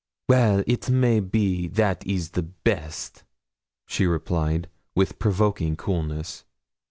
'Well, 0.27 0.63
it 0.65 0.89
may 0.89 1.19
be 1.19 1.67
that 1.67 2.03
is 2.07 2.31
the 2.31 2.41
best,' 2.41 3.23
she 3.85 4.07
replied, 4.07 4.67
with 4.95 5.19
provoking 5.19 5.75
coolness. 5.75 6.43